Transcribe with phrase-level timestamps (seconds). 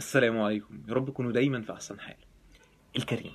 [0.00, 0.82] السلام عليكم.
[0.88, 2.16] يا رب تكونوا دايما في أحسن حال.
[2.96, 3.32] الكريم.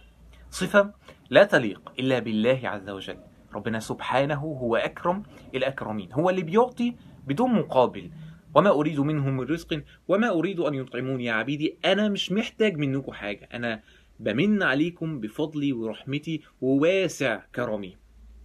[0.52, 0.94] صفة
[1.30, 3.18] لا تليق إلا بالله عز وجل.
[3.54, 5.24] ربنا سبحانه هو أكرم
[5.56, 6.14] الأكرمين.
[6.14, 6.96] هو اللي بيعطي
[7.28, 8.12] بدون مقابل.
[8.56, 11.78] وما أريد منهم من رزق وما أريد أن يطعموني يا عبيدي.
[11.86, 13.50] أنا مش محتاج منكم حاجة.
[13.54, 13.82] أنا
[14.20, 17.98] بمن عليكم بفضلي ورحمتي وواسع كرمي.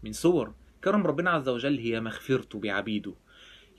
[0.02, 3.14] من صور كرم ربنا عز وجل هي مغفرته بعبيده.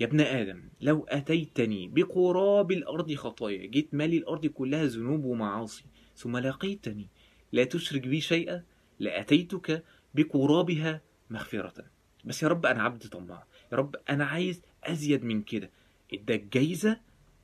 [0.02, 5.84] يا ابن آدم لو أتيتني بقراب الأرض خطايا جيت مالي الأرض كلها ذنوب ومعاصي
[6.16, 7.08] ثم لقيتني
[7.52, 8.64] لا تشرك بي شيئا
[9.00, 9.84] لأتيتك
[10.16, 11.86] بقرابها مغفرة.
[12.26, 15.70] بس يا رب أنا عبد طماع يا رب أنا عايز أزيد من كده.
[16.14, 17.00] اداك جايزة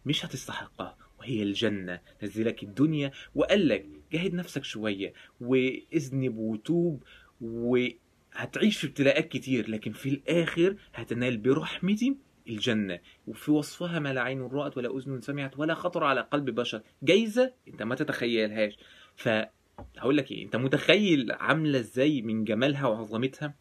[0.06, 2.00] مش هتستحقها وهي الجنة.
[2.24, 7.04] نزلك الدنيا وقال لك جاهد نفسك شوية واذنب وتوب
[7.42, 12.16] وهتعيش في ابتلاءات كتير لكن في الآخر هتنال برحمتي
[12.50, 13.00] الجنة.
[13.28, 16.82] وفي وصفها ما لا عين رأت ولا أذن سمعت ولا خطر على قلب بشر.
[17.04, 18.78] جايزة أنت ما تتخيلهاش.
[19.16, 23.54] فهقول لك إيه أنت متخيل عاملة إزاي من جمالها وعظمتها؟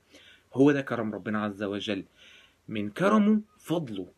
[0.55, 2.05] هو ده كرم ربنا عز وجل.
[2.69, 4.13] من كرمه فضله.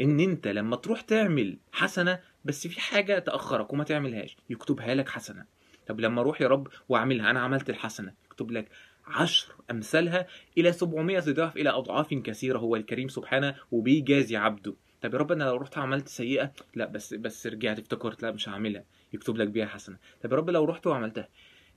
[0.00, 5.44] إن أنت لما تروح تعمل حسنة بس في حاجة تأخرك وما تعملهاش يكتبها لك حسنة.
[5.86, 8.68] طب لما أروح يا رب وأعملها أنا عملت الحسنة يكتب لك
[9.06, 10.26] عشر أمثالها
[10.58, 14.74] إلى 700 ضعف إلى أضعاف كثيرة هو الكريم سبحانه وبيجازي عبده.
[15.02, 18.48] طب يا رب أنا لو رحت عملت سيئة لا بس بس رجعت افتكرت لا مش
[18.48, 18.84] هعملها.
[19.12, 19.98] يكتب لك بيها حسنة.
[20.22, 21.28] طب يا رب لو رحت وعملتها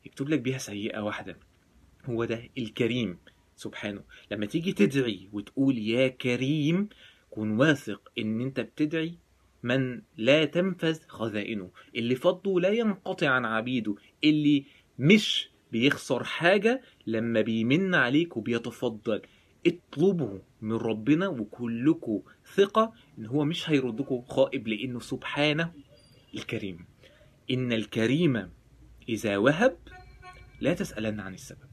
[0.05, 1.37] يكتب لك بيها سيئة واحدة.
[2.05, 3.17] هو ده الكريم
[3.55, 4.03] سبحانه.
[4.31, 6.89] لما تيجي تدعي وتقول يا كريم
[7.29, 9.17] كن واثق إن أنت بتدعي
[9.63, 11.71] من لا تنفذ خزائنه.
[11.95, 13.95] اللي فضله لا ينقطع عن عبيده.
[14.23, 14.65] اللي
[14.99, 19.21] مش بيخسر حاجة لما بيمن عليك وبيتفضل.
[19.67, 22.21] اطلبوا من ربنا وكلكم
[22.55, 25.73] ثقة إن هو مش هيردكم خائب لأنه سبحانه
[26.35, 26.85] الكريم.
[27.51, 28.49] إن الكريم
[29.09, 29.77] إذا وهب
[30.61, 31.68] لا تسألن عن السبب.